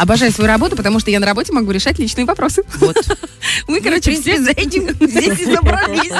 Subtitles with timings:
[0.00, 2.62] Обожаю свою работу, потому что я на работе могу решать личные вопросы.
[2.76, 2.96] Вот.
[3.68, 6.12] Мы, короче, все за этим здесь и собрались.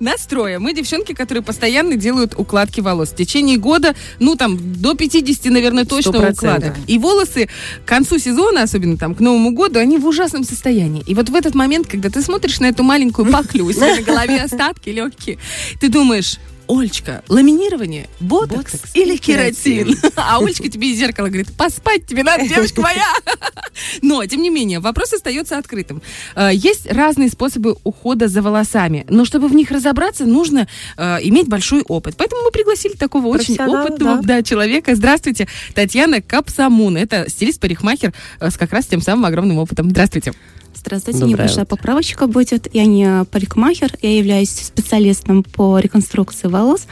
[0.00, 0.58] Настроя.
[0.58, 3.10] Мы девчонки, которые постоянно делают укладки волос.
[3.10, 6.32] В течение года, ну, там, до 50, наверное, точно 100%.
[6.32, 6.74] укладок.
[6.88, 7.48] И волосы
[7.84, 11.04] к концу сезона, особенно там к Новому году, они в ужасном состоянии.
[11.06, 14.88] И вот в этот момент, когда ты смотришь на эту маленькую паклю, на голове остатки
[14.88, 15.38] легкие,
[15.80, 16.38] ты думаешь,
[16.68, 19.96] Олечка, ламинирование, ботокс, Ботокс или кератин?
[20.16, 23.06] А Олечка тебе из зеркала говорит, поспать тебе надо, девочка моя.
[24.02, 26.02] Но, тем не менее, вопрос остается открытым.
[26.36, 31.48] Э, Есть разные способы ухода за волосами, но чтобы в них разобраться, нужно э, иметь
[31.48, 32.16] большой опыт.
[32.16, 34.36] Поэтому мы пригласили такого очень опытного да.
[34.36, 34.94] да, человека.
[34.94, 36.96] Здравствуйте, Татьяна Капсамун.
[36.96, 39.90] Это стилист-парикмахер э, с как раз тем самым огромным опытом.
[39.90, 40.32] Здравствуйте.
[40.80, 41.76] Здравствуйте, Доброе небольшая утро.
[41.76, 42.72] поправочка будет.
[42.74, 46.86] Я не парикмахер, я являюсь специалистом по реконструкции волос,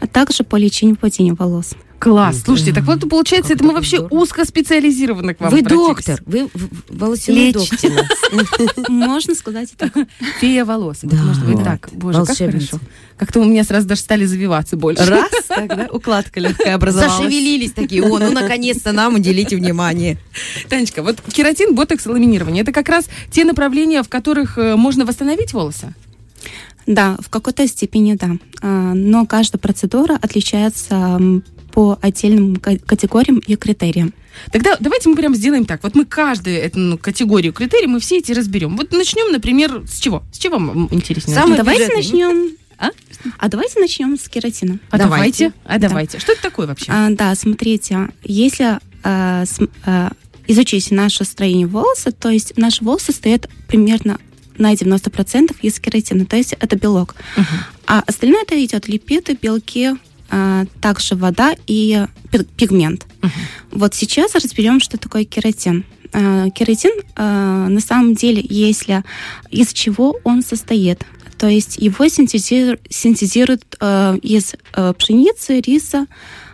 [0.00, 1.74] а также по лечению падения волос.
[2.02, 2.42] Класс.
[2.44, 4.22] Слушайте, так вот получается, Как это мы вообще здорово.
[4.22, 6.48] узкоспециализированы к вам Вы доктор, вы
[6.88, 7.90] волосяной доктор.
[8.88, 9.92] Можно сказать и так.
[10.40, 10.98] Фея волос.
[11.02, 11.16] Да.
[11.16, 11.64] Может быть Вот.
[11.64, 11.88] так.
[11.92, 12.80] Боже, как хорошо.
[13.16, 15.04] Как-то у меня сразу даже стали завиваться больше.
[15.04, 17.18] Раз, тогда укладка легкая образовалась.
[17.18, 20.18] Зашевелились такие, о, ну наконец-то нам уделите внимание.
[20.68, 25.52] Танечка, вот кератин, ботокс ламинирование, это как раз те направления, в которых э, можно восстановить
[25.52, 25.94] волосы?
[26.84, 28.32] Да, в какой-то степени да.
[28.60, 31.20] А, Но каждая процедура отличается
[31.72, 34.12] по отдельным ка- категориям и критериям.
[34.50, 35.82] Тогда давайте мы прям сделаем так.
[35.82, 38.76] Вот мы каждую эту ну, категорию критерий, мы все эти разберем.
[38.76, 40.22] Вот начнем, например, с чего?
[40.32, 41.34] С чего вам интереснее?
[41.36, 42.02] Самый давайте бюджетный.
[42.02, 42.56] начнем.
[42.78, 42.90] А?
[43.38, 44.78] А давайте начнем с кератина.
[44.90, 45.48] А давайте.
[45.50, 45.52] Давайте.
[45.64, 46.18] А давайте.
[46.18, 46.86] Что это такое вообще?
[46.88, 50.12] А, да, смотрите, если а, см- а,
[50.46, 54.18] изучить наше строение волоса, то есть наши волосы состоят примерно
[54.58, 57.14] на 90% из кератина, то есть это белок.
[57.36, 57.46] Мгм.
[57.86, 59.92] А остальное это идет липиды, белки,
[60.34, 63.06] а, также вода и пи- пигмент.
[63.20, 63.32] Мгм.
[63.70, 65.84] Вот сейчас разберем, что такое кератин.
[66.14, 69.04] А, Кератин а, на самом деле, если
[69.50, 71.04] из чего он состоит,
[71.36, 73.76] то есть его синтезируют, синтезируют
[74.22, 74.54] из
[74.96, 76.06] пшеницы, риса,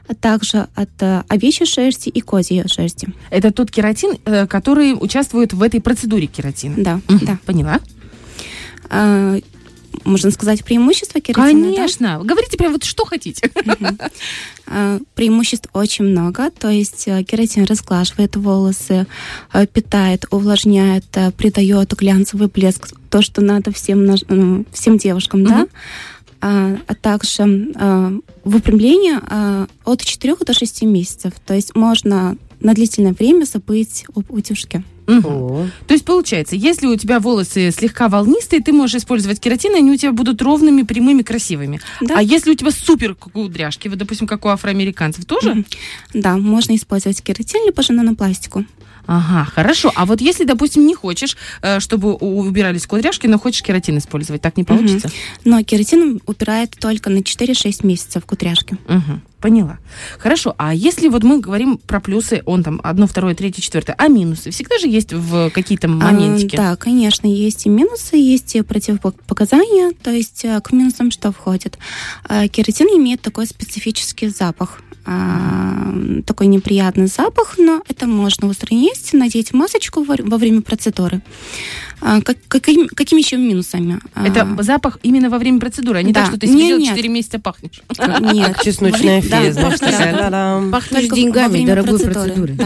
[0.08, 0.91] а также от
[1.28, 3.08] овечьей шерсти и козьей шерсти.
[3.30, 6.76] Это тот кератин, э, который участвует в этой процедуре кератина.
[6.78, 7.38] Да, да.
[7.44, 7.80] Поняла?
[10.04, 11.71] А, можно сказать преимущество кератина?
[11.71, 11.76] да?
[11.76, 12.21] Конечно.
[12.25, 13.50] Говорите прям вот что хотите.
[14.71, 16.50] А, Преимуществ очень много.
[16.50, 19.06] То есть э, кератин разглаживает волосы,
[19.54, 25.66] э, питает, увлажняет, э, придает глянцевый блеск, то, что надо всем, м, всем девушкам, да.
[26.41, 31.32] А, а также э, выпрямление э, от 4 до 6 месяцев.
[31.44, 34.84] То есть можно на длительное время забыть об утюжке.
[35.08, 39.78] О, То есть получается, если у тебя волосы слегка волнистые, ты можешь использовать кератин, и
[39.78, 41.80] они у тебя будут ровными, прямыми, красивыми.
[42.00, 42.14] Да?
[42.19, 45.64] А если у тебя супер кудряшки, вот, допустим, как у афроамериканцев, тоже?
[46.12, 48.64] Да, можно использовать кератин, либо же нанопластику.
[49.06, 49.91] Ага, хорошо.
[49.94, 54.58] А вот если, допустим, не хочешь, э, чтобы убирались кудряшки, но хочешь кератин использовать, так
[54.58, 55.10] не получится?
[55.47, 58.76] Но кератин упирает только на 4-6 месяцев кудряшки.
[58.86, 59.78] Мгм, Поняла.
[60.19, 60.54] Хорошо.
[60.59, 64.50] А если вот мы говорим про плюсы, он там одно, второе, третье, четвертое, а минусы
[64.50, 66.56] всегда же есть в какие-то моментики?
[66.56, 69.93] А, да, конечно, есть и минусы, есть и противопоказания.
[70.03, 71.78] То есть э, к минусам что входит?
[72.25, 74.82] А, Кератин имеет такой специфический запах.
[75.10, 75.94] а,
[76.27, 81.22] такой неприятный запах, но это можно устранить, надеть масочку во время процедуры.
[82.00, 83.98] А, как- каким- какими еще минусами?
[84.14, 86.20] А, Это запах именно во время процедуры, а не Да.
[86.22, 86.88] так, что ты Не, сидел нет.
[86.91, 87.82] 4 месяца пахнешь.
[88.32, 88.47] Нет.
[88.47, 90.70] как чесночная фея, знаешь, такая.
[90.70, 92.56] Пахнешь деньгами время дорогой процедуры.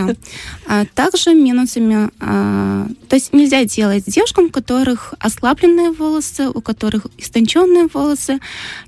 [0.66, 7.88] А также минусами, то есть нельзя делать девушкам, у которых ослабленные волосы, у которых истонченные
[7.92, 8.38] волосы,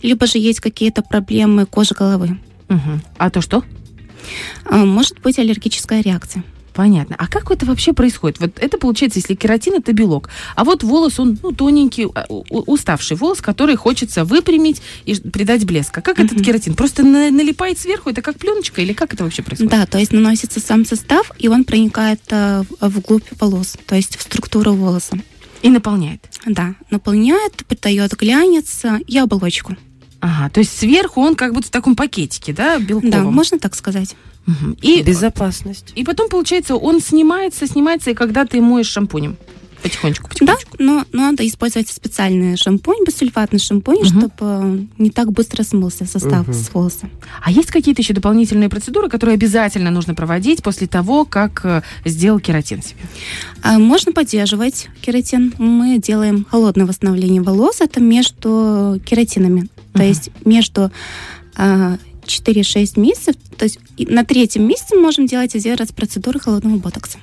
[0.03, 2.39] либо же есть какие-то проблемы кожи головы.
[3.19, 3.63] А то что?
[4.71, 6.43] Может быть аллергическая реакция.
[6.75, 7.15] Понятно.
[7.19, 8.41] А как это вообще происходит?
[8.41, 13.17] Вот это получается, если кератин это белок, а вот волос, он ну, тоненький, а, уставший
[13.17, 15.97] волос, который хочется выпрямить и придать блеск.
[15.97, 16.45] А как этот Мгм.
[16.45, 16.75] кератин?
[16.75, 18.11] Просто на- налипает сверху?
[18.11, 19.71] Это как пленочка или как это вообще происходит?
[19.71, 24.17] Да, то есть наносится сам состав, и он проникает а, в- вглубь волос, то есть
[24.17, 25.17] в структуру волоса.
[25.63, 26.21] И наполняет.
[26.45, 29.77] Да, наполняет, придает глянец и оболочку.
[30.25, 33.11] Ага, то есть сверху он как будто в таком пакетике, да, белковом?
[33.11, 34.17] Да, можно так сказать.
[34.47, 34.75] Мгм.
[34.81, 35.93] И, Безопасность.
[35.95, 39.37] и потом, получается, он снимается, снимается, и когда ты моешь шампунем.
[39.85, 40.77] Потихонечку, Да, потихонечку.
[40.79, 44.07] но надо использовать специальный шампунь, бессульфатный шампунь, Мгм.
[44.07, 46.55] чтобы не так быстро смылся состав Мгм.
[46.55, 47.11] с волоса.
[47.43, 52.41] А есть какие-то еще дополнительные процедуры, которые обязательно нужно проводить после того, как э, сделал
[52.41, 53.01] кератин себе?
[53.63, 55.53] А можно поддерживать кератин.
[55.59, 57.83] Мы делаем холодное восстановление волос.
[57.83, 59.69] Это между кератинами.
[59.93, 60.09] То Мгм.
[60.09, 60.91] есть между
[61.57, 63.37] а, 4-6 месяцев.
[63.59, 67.19] То есть на третьем месяце можем делать один раз процедуры холодного ботокса.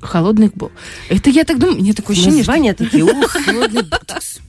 [0.00, 0.80] Холодный ботокс.
[1.08, 4.40] Это я так думаю, мне такое ощущение, Названия такие, ух, холодный ботокс.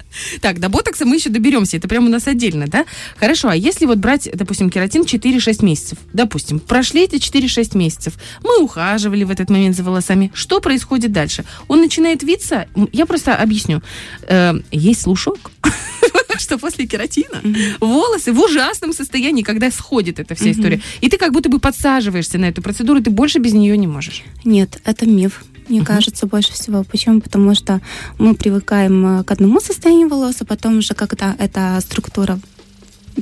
[0.41, 1.77] Так, до ботокса мы еще доберемся.
[1.77, 2.85] Это прямо у нас отдельно, да?
[3.17, 8.61] Хорошо, а если вот брать, допустим, кератин 4-6 месяцев, допустим, прошли эти 4-6 месяцев, мы
[8.61, 11.43] ухаживали в этот момент за волосами, что происходит дальше?
[11.67, 13.81] Он начинает виться, я просто объясню.
[14.23, 15.51] Э, есть слушок,
[16.39, 17.41] что после кератина
[17.79, 20.81] волосы в ужасном состоянии, когда сходит эта вся история.
[21.01, 24.23] И ты как будто бы подсаживаешься на эту процедуру, ты больше без нее не можешь.
[24.43, 25.85] Нет, это миф мне uh-huh.
[25.85, 26.83] кажется, больше всего.
[26.83, 27.21] Почему?
[27.21, 27.81] Потому что
[28.19, 32.39] мы привыкаем к одному состоянию волос, а потом уже, когда эта структура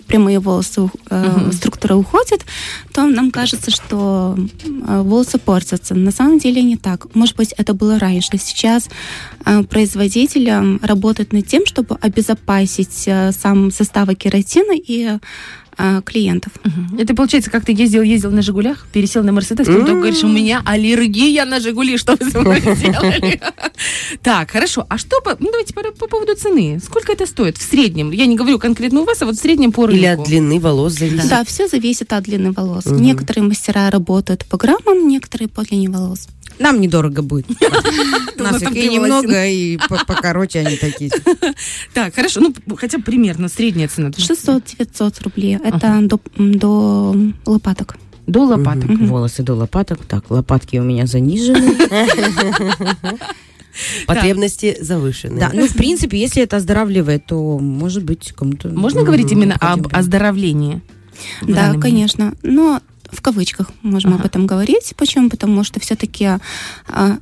[0.08, 1.54] прямые волосы, э, uh-huh.
[1.54, 2.46] структура уходит,
[2.94, 5.96] то нам кажется, что э, волосы портятся.
[5.96, 7.14] На самом деле не так.
[7.16, 8.38] Может быть, это было раньше.
[8.38, 8.90] Сейчас
[9.46, 15.20] э, производитель работает над тем, чтобы обезопасить э, сам состав кератина и
[15.78, 16.54] а, клиентов.
[16.64, 17.02] Угу.
[17.02, 20.28] Это получается, как ты ездил, ездил на Жигулях, пересел на Мерседес, потом mm говоришь, у
[20.28, 23.42] меня аллергия на Жигули, что вы со мной сделали?
[24.22, 24.86] Так, хорошо.
[24.90, 26.80] А что, ну давайте по поводу цены.
[26.84, 28.12] Сколько это стоит в среднем?
[28.12, 30.00] Я не говорю конкретно у вас, а вот в среднем по рынку.
[30.00, 31.30] Или от длины волос зависит?
[31.30, 32.86] Да, все зависит от длины волос.
[32.86, 36.28] Некоторые мастера работают по граммам, некоторые по длине волос.
[36.60, 37.48] Нам недорого будет.
[38.38, 41.12] Нас и немного, и покороче они такие.
[41.94, 42.42] Так, хорошо.
[42.42, 44.10] Ну, хотя бы примерно средняя цена.
[44.10, 45.58] 600-900 рублей.
[45.64, 46.00] Это
[46.38, 47.16] до
[47.46, 47.96] лопаток.
[48.28, 48.90] До лопаток.
[48.90, 50.06] Волосы до лопаток.
[50.06, 51.76] Так, лопатки у меня занижены.
[54.06, 55.40] Потребности завышены.
[55.40, 58.70] Да, ну, в принципе, если это оздоравливает, то, может быть, кому-то...
[58.70, 60.82] Можно говорить именно об оздоровлении?
[61.42, 62.36] Да, конечно.
[62.44, 62.82] Но
[63.14, 64.22] в кавычках можем ага.
[64.22, 64.94] об этом говорить.
[64.98, 65.30] Почему?
[65.30, 66.26] Потому что все-таки
[66.88, 67.18] а,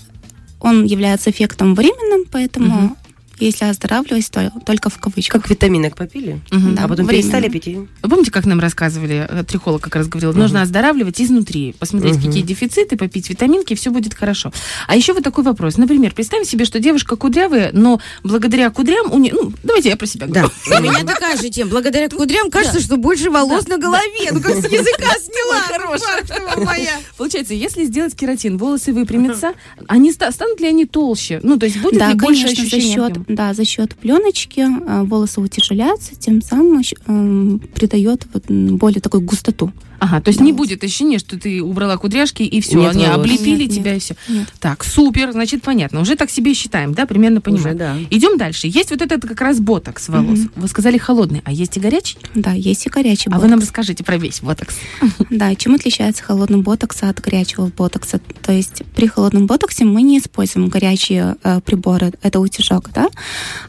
[0.60, 2.98] он является эффектом временным, поэтому угу.
[3.42, 5.42] Если оздоравливать, то только в кавычках.
[5.42, 6.72] Как витаминок попили, угу.
[6.72, 7.10] да, а потом временно.
[7.10, 7.66] перестали пить.
[7.66, 10.40] Вы помните, как нам рассказывали, э, трихолог как раз говорил, угу.
[10.40, 12.28] нужно оздоравливать изнутри, посмотреть, угу.
[12.28, 14.52] какие дефициты, попить витаминки, и все будет хорошо.
[14.88, 15.78] А еще вот такой вопрос.
[15.78, 19.34] Например, представим себе, что девушка кудрявая, но благодаря кудрям у нее...
[19.34, 20.50] Ну, давайте я про себя говорю.
[20.70, 20.80] Да.
[20.80, 21.72] У меня такая же тема.
[21.72, 24.32] Благодаря кудрям кажется, что больше волос на голове.
[24.32, 25.62] Ну, как с языка сняла.
[25.68, 27.00] Хорошая.
[27.18, 29.54] Получается, если сделать кератин, волосы выпрямятся,
[29.88, 31.40] они станут ли они толще?
[31.44, 33.12] Ну, то есть будет ли больше ощущения?
[33.32, 39.72] Да, за счет пленочки э, волосы утяжеляются, тем самым э, придает более такой густоту.
[40.02, 40.46] Ага, то есть да.
[40.46, 43.20] не будет ощущения, что ты убрала кудряшки и все, нет, они волос.
[43.20, 44.16] облепили нет, тебя нет, и все.
[44.30, 44.48] Нет.
[44.60, 46.02] Так, супер, значит, понятно.
[46.02, 47.76] Уже так себе считаем, да, примерно понимаем.
[47.76, 47.98] Уже, да.
[48.10, 48.66] Идем дальше.
[48.66, 50.40] Есть вот этот как раз ботокс волос.
[50.40, 50.50] Угу.
[50.56, 52.18] Вы сказали холодный, а есть и горячий?
[52.34, 53.44] Да, есть и горячий ботокс.
[53.44, 54.76] А вы нам расскажите про весь ботокс.
[55.30, 58.20] Да, чем отличается холодный ботокс от горячего ботокса?
[58.42, 63.08] То есть при холодном ботоксе мы не используем горячие э, приборы, это утяжок, да?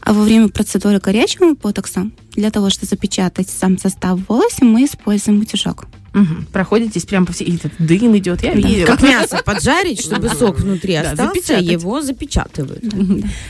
[0.01, 5.39] А во время процедуры горячего ботокса для того, чтобы запечатать сам состав волоса, мы используем
[5.39, 5.85] утюжок.
[6.13, 6.45] Угу.
[6.51, 7.47] Проходитесь прямо по всей...
[7.47, 8.57] И этот дым идет, я да.
[8.57, 8.85] видела.
[8.85, 12.83] Как мясо поджарить, чтобы сок внутри остался, его запечатывают.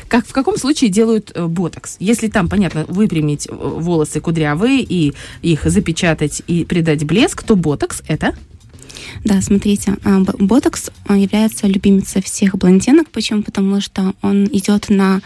[0.07, 1.98] Как, в каком случае делают э, ботокс?
[2.00, 8.01] Если там, понятно, выпрямить э, волосы кудрявые и их запечатать и придать блеск, то ботокс
[8.07, 8.33] это...
[9.24, 13.10] Да, смотрите, а, ботокс является любимицей всех блондинок.
[13.10, 13.44] Почему?
[13.44, 15.21] Потому что он идет на,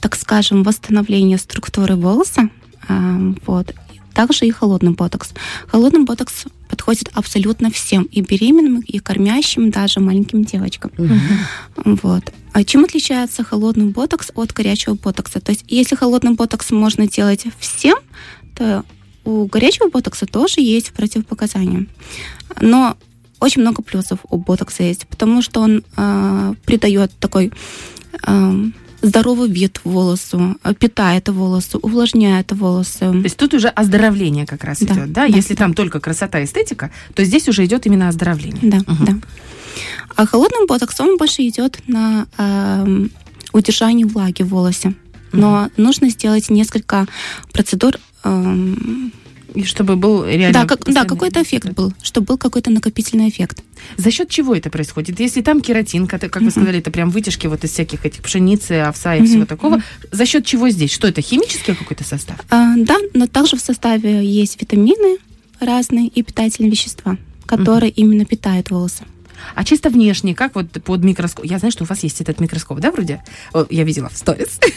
[0.00, 2.48] так скажем, восстановление структуры волоса.
[2.88, 3.74] А, вот.
[4.14, 5.32] Также и холодный ботокс.
[5.68, 10.92] Холодный ботокс подходит абсолютно всем, и беременным, и кормящим, даже маленьким девочкам.
[10.96, 11.98] Угу.
[12.02, 12.32] Вот.
[12.52, 15.40] А чем отличается холодный ботокс от горячего ботокса?
[15.40, 17.98] То есть, если холодный ботокс можно делать всем,
[18.56, 18.84] то
[19.24, 21.86] у горячего ботокса тоже есть противопоказания.
[22.60, 22.96] Но
[23.40, 27.52] очень много плюсов у ботокса есть, потому что он э, придает такой
[28.26, 28.64] э,
[29.02, 32.98] здоровый вид волосу, э, питает волосы, увлажняет волосы.
[32.98, 35.26] То есть тут уже оздоровление как раз да, идет, да?
[35.26, 35.64] да Если да.
[35.64, 38.60] там только красота, эстетика, то здесь уже идет именно оздоровление.
[38.62, 39.04] Да, угу.
[39.04, 39.14] да.
[40.16, 43.06] А холодный ботокс, он больше идет на э,
[43.52, 44.94] удержание влаги в волосе.
[45.32, 45.82] Но угу.
[45.82, 47.06] нужно сделать несколько
[47.52, 48.56] процедур э,
[49.54, 50.60] и чтобы был реально...
[50.60, 53.62] Да, как, да какой-то эффект был, чтобы был какой-то накопительный эффект.
[53.96, 55.20] За счет чего это происходит?
[55.20, 56.44] Если там кератин, как mm-hmm.
[56.44, 59.26] вы сказали, это прям вытяжки вот из всяких этих пшеницы, овса и mm-hmm.
[59.26, 60.08] всего такого, mm-hmm.
[60.12, 60.92] за счет чего здесь?
[60.92, 62.36] Что это, химический какой-то состав?
[62.50, 65.18] А, да, но также в составе есть витамины
[65.60, 67.16] разные и питательные вещества,
[67.46, 67.96] которые mm-hmm.
[67.96, 69.04] именно питают волосы.
[69.54, 71.44] А чисто внешне, как вот под микроскоп?
[71.44, 73.22] Я знаю, что у вас есть этот микроскоп, да, вроде?
[73.52, 74.58] О, я видела в сторис.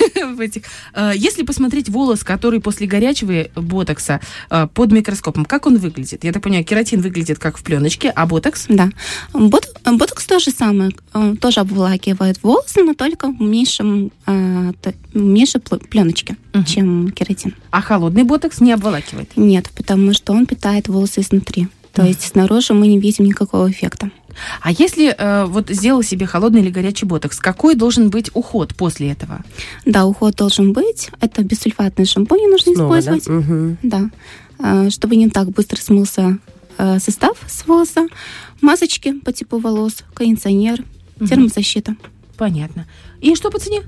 [0.94, 6.24] А, если посмотреть волос, который после горячего ботокса а, под микроскопом, как он выглядит?
[6.24, 8.66] Я так понимаю, кератин выглядит как в пленочке, а ботокс?
[8.70, 8.90] Да.
[9.34, 10.92] ботокс то же самое.
[11.14, 14.72] Он тоже обволакивает волосы, но только в меньшем, а,
[15.14, 17.56] меньшей пленочке, чем кератин.
[17.72, 19.32] А холодный ботокс не обволакивает?
[19.36, 21.68] Нет, потому что он питает волосы изнутри.
[21.94, 24.10] То есть снаружи мы не видим никакого эффекта.
[24.62, 29.12] А если э, вот сделал себе холодный или горячий ботокс, какой должен быть уход после
[29.12, 29.42] этого?
[29.86, 31.10] Да, уход должен быть.
[31.22, 33.26] Это бессульфатный шампунь нужно Снова, использовать.
[33.26, 33.34] Да?
[33.34, 33.78] Угу.
[33.84, 34.10] да.
[34.60, 36.40] Э, чтобы не так быстро смылся
[36.78, 38.08] э, состав с волоса.
[38.62, 40.84] Масочки по типу волос, кондиционер,
[41.20, 41.28] угу.
[41.28, 41.96] термозащита.
[42.38, 42.88] Понятно.
[43.22, 43.84] И что по цене?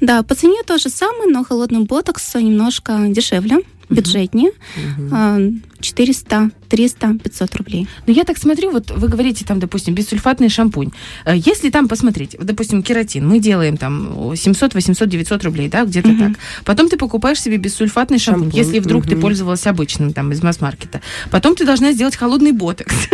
[0.00, 3.58] Да, по цене то же самое, но холодный ботокс немножко дешевле
[3.90, 4.50] бюджетнее.
[4.50, 5.60] Угу.
[5.80, 7.88] 400, 300, 500 рублей.
[8.06, 10.90] Но я так смотрю, вот вы говорите там, допустим, бессульфатный шампунь.
[11.24, 16.08] Э, если там посмотреть, допустим, кератин, мы делаем там 700, 800, 900 рублей, да, где-то
[16.08, 16.18] угу.
[16.18, 16.32] так.
[16.64, 18.58] Потом ты покупаешь себе бессульфатный шампунь, шампунь.
[18.58, 19.10] если вдруг угу.
[19.10, 21.00] ты пользовалась обычным там из масс-маркета.
[21.30, 22.94] Потом ты должна сделать холодный ботокс.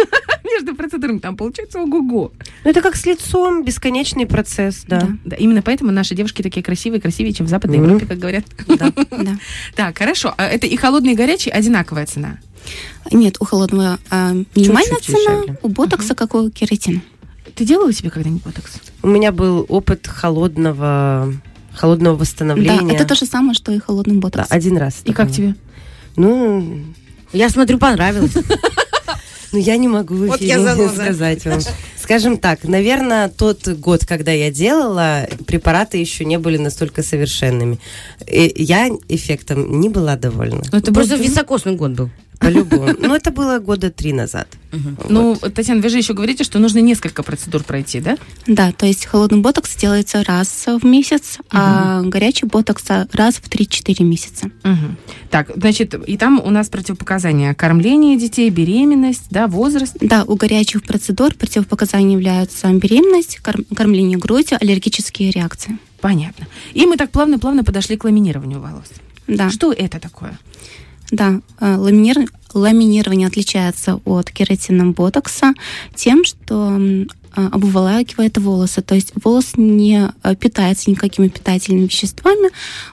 [0.55, 1.19] между процедурами.
[1.19, 2.33] Там получается ого-го.
[2.65, 5.01] Ну, это как с лицом, бесконечный процесс, да.
[5.01, 5.09] да.
[5.25, 5.37] да.
[5.37, 7.85] Именно поэтому наши девушки такие красивые, красивее, чем в Западной mm-hmm.
[7.85, 8.45] Европе, как говорят.
[8.69, 9.37] Да, да.
[9.75, 10.35] Так, хорошо.
[10.37, 12.39] А это и холодный, и горячий одинаковая цена?
[13.11, 15.59] Нет, у холодного а, минимальная Чуть-чуть цена, дешевле.
[15.63, 16.17] у ботокса, uh-huh.
[16.17, 17.03] как у кератина.
[17.55, 18.73] Ты делала себе когда-нибудь ботокс?
[19.03, 21.33] У меня был опыт холодного
[21.75, 22.89] холодного восстановления.
[22.89, 24.49] Да, это то же самое, что и холодный ботокс.
[24.49, 25.03] Да, один раз.
[25.05, 25.55] И как тебе?
[26.17, 26.81] Ну,
[27.33, 28.33] я смотрю, понравилось.
[29.53, 31.61] Ну, я не могу вот сказать вам.
[31.97, 37.79] Скажем так, наверное, тот год, когда я делала, препараты еще не были настолько совершенными.
[38.27, 40.65] И я эффектом не была довольна.
[40.73, 42.11] Это просто високосный год был.
[42.45, 42.95] По-любому.
[43.05, 44.49] Ну, это было года три назад.
[45.09, 48.17] Ну, Татьяна, вы же еще говорите, что нужно несколько процедур пройти, да?
[48.47, 54.03] Да, то есть холодный ботокс делается раз в месяц, а горячий ботокс раз в 3-4
[54.03, 54.51] месяца.
[55.31, 57.55] Так, значит, и там у нас противопоказания.
[57.55, 59.97] Кормление детей, беременность, да, возраст?
[60.01, 63.39] Да, у горячих процедур противопоказания являются беременность,
[63.75, 65.79] кормление грудью, аллергические реакции.
[66.01, 66.47] Понятно.
[66.73, 68.91] И мы так плавно-плавно подошли к ламинированию волос.
[69.27, 69.51] Да.
[69.51, 70.39] Что это такое?
[71.11, 72.29] Да, э, ламинир...
[72.53, 75.55] ламинирование отличается от кератином ботокса
[75.95, 78.83] тем, что э, обволакивает волосы.
[78.83, 82.51] То есть волос не э, питается никакими питательными веществами,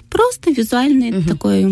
[0.10, 1.28] просто визуальный угу.
[1.28, 1.64] такой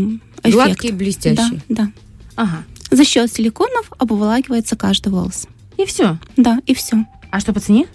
[0.44, 0.54] эффект.
[0.54, 1.62] Гладкий, блестящий.
[1.68, 1.92] Да, да.
[2.36, 2.64] Ага.
[2.92, 5.48] За счет силиконов обволакивается каждый волос.
[5.78, 6.18] И все?
[6.38, 7.06] Да, и все.
[7.32, 7.88] А что по цене?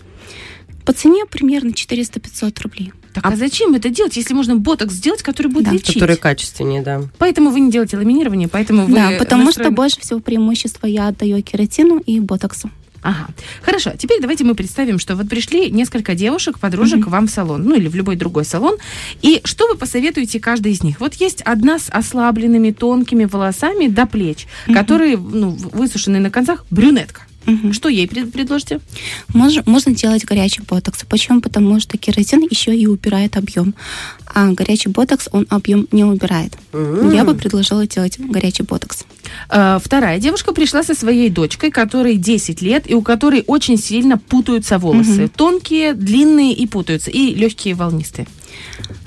[0.85, 2.93] По цене примерно 400-500 рублей.
[3.15, 5.73] Так, а, а зачем это делать, если можно ботокс сделать, который будет да.
[5.73, 5.95] лечить?
[5.95, 7.03] Который качественнее, да.
[7.19, 8.95] Поэтому вы не делаете ламинирование, поэтому вы...
[8.95, 9.71] Да, потому настроены...
[9.71, 12.71] что больше всего преимущества я отдаю кератину и ботоксу.
[13.05, 13.29] Ага.
[13.63, 13.93] Хорошо.
[13.99, 17.11] Теперь давайте мы представим, что вот пришли несколько девушек, подружек mm-hmm.
[17.11, 18.79] вам в салон, ну или в любой другой салон.
[19.21, 21.01] И что вы посоветуете каждой из них?
[21.01, 24.75] Вот есть одна с ослабленными тонкими волосами до плеч, mm-hmm.
[24.75, 27.21] которые ну, высушены на концах, брюнетка.
[27.47, 27.73] Угу.
[27.73, 28.81] Что ей пред, предложите?
[29.29, 31.05] Можно, можно делать горячий ботокс.
[31.09, 31.41] Почему?
[31.41, 33.75] Потому что кератин еще и убирает объем.
[34.27, 36.55] А горячий ботокс, он объем не убирает.
[36.73, 37.11] Угу.
[37.11, 39.05] Я бы предложила делать горячий ботокс.
[39.49, 44.19] А, вторая девушка пришла со своей дочкой, которой 10 лет, и у которой очень сильно
[44.19, 45.25] путаются волосы.
[45.25, 45.33] Угу.
[45.37, 48.27] Тонкие, длинные и путаются, и легкие волнистые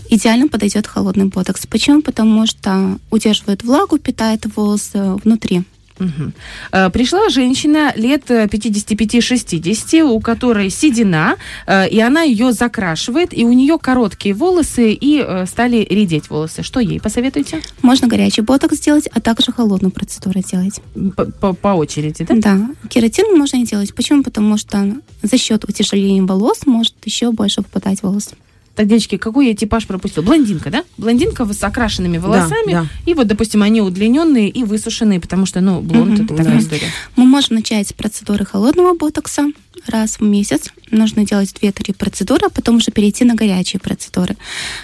[0.10, 1.66] идеально подойдет холодный ботокс.
[1.68, 2.02] Почему?
[2.02, 5.64] Потому что удерживает влагу, питает волосы внутри.
[6.00, 6.92] Угу.
[6.92, 11.36] Пришла женщина лет 55-60, у которой седина,
[11.66, 16.64] э, и она ее закрашивает, и у нее короткие волосы, и э, стали редеть волосы.
[16.64, 17.62] Что ей посоветуете?
[17.82, 20.82] Можно горячий ботокс сделать, а также холодную процедуру делать.
[21.16, 22.36] По, по очереди, да?
[22.36, 22.70] Да.
[22.90, 23.94] Кератин можно делать.
[23.94, 24.24] Почему?
[24.24, 28.30] Потому что за счет утяжеления волос может еще больше выпадать волос.
[28.78, 30.22] Так, девочки, какой я типаж пропустил?
[30.22, 30.84] Блондинка, да?
[30.98, 32.74] Блондинка с окрашенными волосами.
[32.74, 32.88] Да, да.
[33.08, 36.60] И вот, допустим, они удлиненные и высушенные, потому что, ну, блонд угу, это такая да.
[36.60, 36.88] история.
[37.16, 39.48] Мы можем начать с процедуры холодного ботокса
[39.88, 40.70] раз в месяц.
[40.92, 44.38] Нужно делать 2-3 процедуры, а потом уже перейти на горячие процедуры.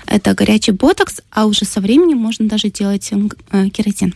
[0.08, 4.16] Это горячий ботокс, а уже со временем можно даже делать э, кератин.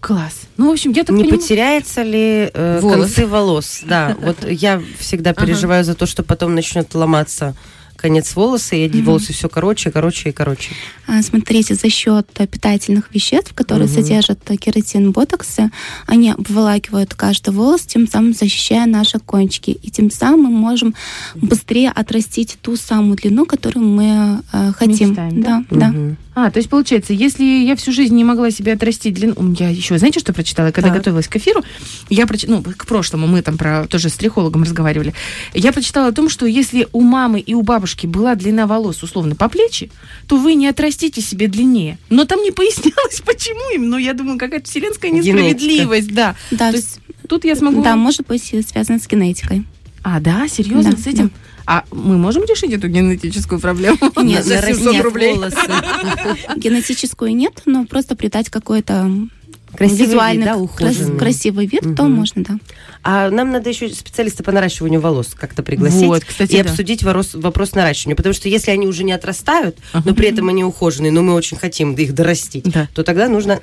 [0.00, 0.44] Класс.
[0.56, 1.38] Ну, в общем, я так Не поним...
[1.38, 2.96] потеряется ли э, волос.
[2.96, 3.82] концы волос?
[3.84, 7.54] Да, вот я всегда переживаю за то, что потом начнет ломаться
[8.00, 9.02] конец волоса, и угу.
[9.02, 10.70] волосы все короче, короче и короче.
[11.06, 13.94] А, смотрите, за счет питательных веществ, которые угу.
[13.94, 15.70] содержат кератин, ботоксы,
[16.06, 19.70] они обволакивают каждый волос, тем самым защищая наши кончики.
[19.70, 20.94] И тем самым мы можем
[21.34, 25.10] быстрее отрастить ту самую длину, которую мы э, хотим.
[25.10, 25.88] Мечтаем, да, да.
[25.88, 26.16] Угу.
[26.34, 29.34] А, то есть получается, если я всю жизнь не могла себе отрастить длину...
[29.58, 30.70] Я еще, знаете, что прочитала?
[30.70, 30.98] Когда так.
[30.98, 31.64] готовилась к эфиру,
[32.08, 32.62] я прочитала...
[32.64, 33.86] Ну, к прошлому мы там про...
[33.88, 35.12] Тоже с трихологом разговаривали.
[35.54, 39.34] Я прочитала о том, что если у мамы и у бабушки была длина волос условно
[39.34, 39.90] по плечи,
[40.28, 41.98] то вы не отрастите себе длиннее.
[42.10, 43.88] Но там не пояснялось, почему им.
[43.88, 46.14] Но я думаю, какая-то вселенская несправедливость.
[46.14, 46.36] Да.
[46.52, 46.70] да.
[46.70, 47.82] То есть тут я смогу...
[47.82, 49.64] Да, может быть, связано с генетикой.
[50.02, 50.46] А, да?
[50.48, 50.92] Серьезно?
[50.92, 51.28] Да, с этим?
[51.28, 51.34] Да.
[51.70, 53.96] А мы можем решить эту генетическую проблему?
[54.20, 55.34] Нет, за 700 рублей.
[55.34, 55.56] Волосы.
[56.56, 59.08] Генетическую нет, но просто придать какой-то
[59.76, 61.94] красивый визуальный, вид, да, крас- красивый вид, угу.
[61.94, 62.58] то можно, да.
[63.04, 66.68] А нам надо еще специалиста по наращиванию волос как-то пригласить вот, кстати, и да.
[66.68, 68.16] обсудить вопрос, вопрос наращивания.
[68.16, 70.02] Потому что если они уже не отрастают, uh-huh.
[70.04, 72.88] но при этом они ухоженные, но мы очень хотим их дорастить, да.
[72.96, 73.60] то тогда нужно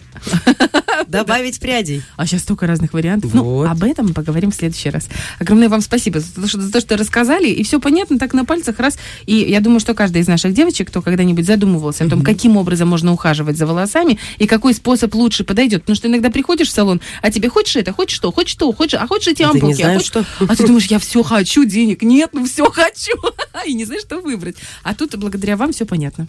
[1.10, 2.02] добавить прядей.
[2.16, 3.34] А сейчас столько разных вариантов.
[3.34, 5.08] Ну, об этом мы поговорим в следующий раз.
[5.40, 7.48] Огромное вам спасибо за то, что, за то, что рассказали.
[7.48, 8.98] И все понятно, так на пальцах раз.
[9.26, 12.90] И я думаю, что каждая из наших девочек, кто когда-нибудь задумывался о том, каким образом
[12.90, 15.82] можно ухаживать за волосами и какой способ лучше подойдет.
[15.84, 19.00] Потому что иногда приходишь в салон, а тебе хочешь это, хочешь что, хочешь что, хочешь,
[19.00, 20.08] а хочешь эти а ампулки, а, хочешь...
[20.08, 20.26] что?
[20.40, 23.14] а ты думаешь, я все хочу, денег нет, ну все хочу,
[23.66, 24.56] и не знаешь, что выбрать.
[24.84, 26.28] А тут благодаря вам все понятно.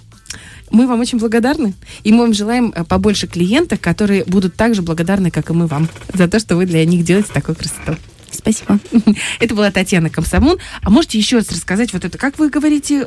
[0.70, 4.82] Мы вам очень благодарны, и мы вам желаем э, побольше клиентов, которые будут так же
[4.82, 7.97] благодарны, как и мы вам, за то, что вы для них делаете такую красоту.
[8.30, 8.78] Спасибо.
[9.40, 10.58] Это была Татьяна Комсомон.
[10.82, 13.06] А можете еще раз рассказать вот это, как вы говорите,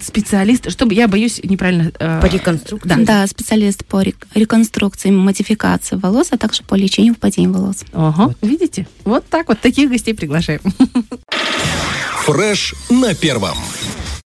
[0.00, 1.92] специалист, чтобы я боюсь неправильно...
[1.98, 2.20] Э...
[2.20, 2.88] По реконструкции?
[2.88, 2.96] Да.
[2.96, 4.02] да, специалист по
[4.34, 7.84] реконструкции, модификации волос, а также по лечению впадения волос.
[7.92, 8.36] Ага, вот.
[8.42, 8.86] видите?
[9.04, 10.60] Вот так вот, таких гостей приглашаем.
[12.24, 13.56] Фреш на первом.